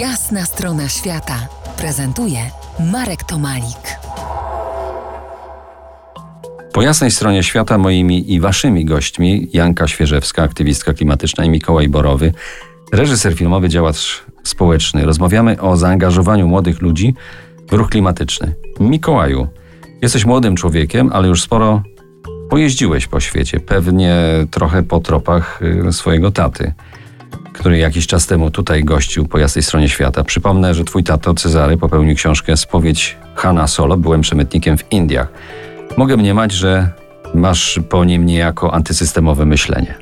[0.00, 1.48] Jasna strona świata
[1.78, 2.38] prezentuje
[2.92, 3.98] Marek Tomalik.
[6.72, 12.32] Po jasnej stronie świata moimi i waszymi gośćmi Janka Świeżewska, aktywistka klimatyczna i Mikołaj Borowy,
[12.92, 15.04] reżyser filmowy, działacz społeczny.
[15.04, 17.14] Rozmawiamy o zaangażowaniu młodych ludzi
[17.70, 18.54] w ruch klimatyczny.
[18.80, 19.48] Mikołaju,
[20.02, 21.82] jesteś młodym człowiekiem, ale już sporo
[22.50, 24.16] pojeździłeś po świecie, pewnie
[24.50, 26.72] trochę po tropach y, swojego taty
[27.58, 30.24] który jakiś czas temu tutaj gościł po jasnej stronie świata.
[30.24, 33.96] Przypomnę, że twój tato Cezary popełnił książkę Spowiedź Hanna Solo.
[33.96, 35.28] Byłem przemytnikiem w Indiach.
[35.96, 36.90] Mogę mniemać, że
[37.34, 39.94] masz po nim niejako antysystemowe myślenie.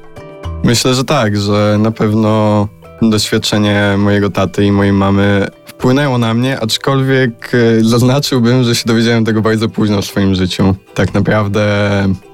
[0.64, 2.68] Myślę, że tak, że na pewno
[3.02, 9.24] doświadczenie mojego taty i mojej mamy wpłynęło na mnie, aczkolwiek e, zaznaczyłbym, że się dowiedziałem
[9.24, 10.74] tego bardzo późno w swoim życiu.
[10.94, 11.66] Tak naprawdę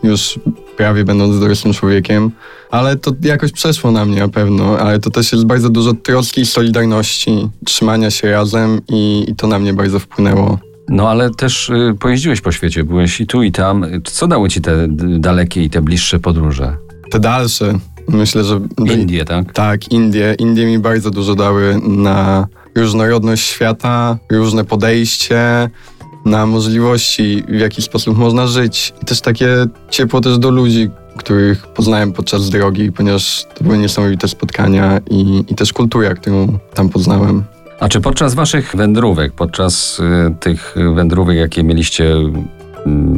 [0.02, 0.38] już
[0.80, 2.30] prawie będąc dorosłym człowiekiem,
[2.70, 6.40] ale to jakoś przeszło na mnie na pewno, ale to też jest bardzo dużo troski
[6.40, 10.58] i solidarności, trzymania się razem i, i to na mnie bardzo wpłynęło.
[10.88, 13.86] No ale też y, pojeździłeś po świecie, byłeś i tu i tam.
[14.04, 14.86] Co dały ci te
[15.18, 16.76] dalekie i te bliższe podróże?
[17.10, 17.78] Te dalsze,
[18.08, 18.60] myślę, że...
[18.94, 19.52] Indie, tak?
[19.52, 20.34] Tak, Indie.
[20.38, 25.70] Indie mi bardzo dużo dały na różnorodność świata, różne podejście,
[26.24, 29.48] na możliwości, w jaki sposób można żyć i też takie
[29.90, 35.54] ciepło też do ludzi, których poznałem podczas drogi, ponieważ to były niesamowite spotkania i, i
[35.54, 37.44] też kultura, którą tam poznałem.
[37.80, 42.14] A czy podczas waszych wędrówek, podczas y, tych wędrówek, jakie mieliście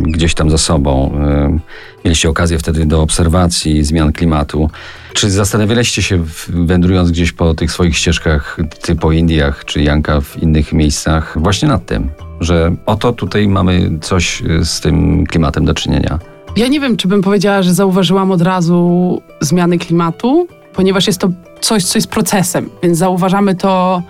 [0.03, 1.13] gdzieś tam za sobą,
[1.57, 4.71] y, mieliście okazję wtedy do obserwacji zmian klimatu,
[5.13, 10.43] czy zastanawialiście się, wędrując gdzieś po tych swoich ścieżkach, ty po Indiach, czy Janka w
[10.43, 12.11] innych miejscach, właśnie nad tym,
[12.41, 16.19] że oto tutaj mamy coś y, z tym klimatem do czynienia?
[16.57, 21.29] Ja nie wiem, czy bym powiedziała, że zauważyłam od razu zmiany klimatu, ponieważ jest to
[21.61, 24.03] coś, co jest procesem, więc zauważamy to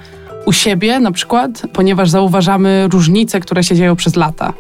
[0.46, 4.52] u siebie na przykład, ponieważ zauważamy różnice, które się dzieją przez lata.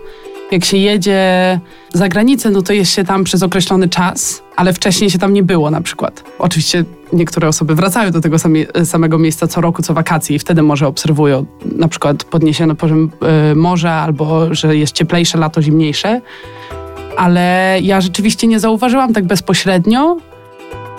[0.52, 1.60] Jak się jedzie
[1.92, 5.42] za granicę, no to jest się tam przez określony czas, ale wcześniej się tam nie
[5.42, 6.24] było na przykład.
[6.38, 8.36] Oczywiście niektóre osoby wracają do tego
[8.84, 13.10] samego miejsca co roku, co wakacje i wtedy może obserwują na przykład podniesiony poziom
[13.52, 16.20] y, morza albo że jest cieplejsze lato, zimniejsze.
[17.16, 20.16] Ale ja rzeczywiście nie zauważyłam tak bezpośrednio,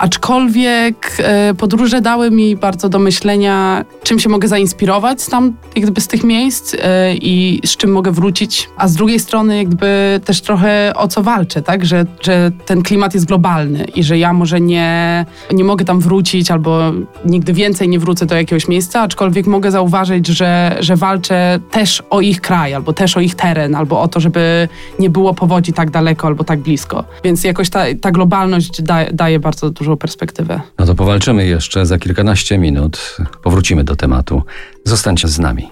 [0.04, 6.08] Aczkolwiek e, podróże dały mi bardzo do myślenia, czym się mogę zainspirować tam, jakby z
[6.08, 10.92] tych miejsc e, i z czym mogę wrócić, a z drugiej strony jakby też trochę
[10.96, 11.84] o co walczę, tak?
[11.84, 16.50] Że, że ten klimat jest globalny i że ja może nie, nie mogę tam wrócić
[16.50, 16.92] albo
[17.24, 22.20] nigdy więcej nie wrócę do jakiegoś miejsca, aczkolwiek mogę zauważyć, że, że walczę też o
[22.20, 25.90] ich kraj albo też o ich teren, albo o to, żeby nie było powodzi tak
[25.90, 27.04] daleko albo tak blisko.
[27.24, 30.60] Więc jakoś ta, ta globalność da, daje bardzo dużo dużą perspektywę.
[30.78, 33.16] No to powalczymy jeszcze za kilkanaście minut.
[33.42, 34.42] Powrócimy do tematu.
[34.84, 35.70] Zostańcie z nami.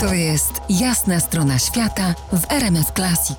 [0.00, 3.38] To jest jasna strona świata w RMS Classic.